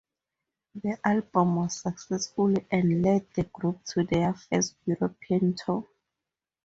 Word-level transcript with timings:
The 0.73 0.97
album 1.05 1.57
was 1.57 1.79
successful 1.81 2.55
and 2.71 3.03
led 3.03 3.27
the 3.35 3.43
group 3.43 3.83
to 3.89 4.03
their 4.03 4.33
first 4.33 4.75
European 4.87 5.53
tour. 5.55 5.87